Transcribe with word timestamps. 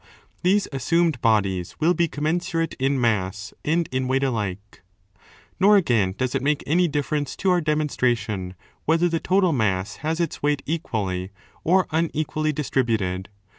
These 0.41 0.67
assumed 0.73 1.21
bodies 1.21 1.75
will 1.79 1.93
be 1.93 2.07
commensurate 2.07 2.73
in 2.79 2.99
mass 2.99 3.53
and 3.63 3.87
in 3.91 4.07
weight 4.07 4.23
alike. 4.23 4.81
Nor 5.59 5.77
again 5.77 6.15
does 6.17 6.33
it 6.33 6.41
make 6.41 6.63
any 6.65 6.87
difference 6.87 7.35
to 7.35 7.51
our 7.51 7.61
demonstration 7.61 8.55
whether 8.85 9.07
the 9.07 9.19
total 9.19 9.53
mass 9.53 9.97
has 9.97 10.19
its 10.19 10.41
weight 10.41 10.63
equally 10.65 11.29
or 11.63 11.85
unequally 11.91 12.51
distributed. 12.51 13.29